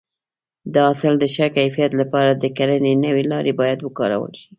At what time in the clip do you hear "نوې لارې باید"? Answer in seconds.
3.05-3.79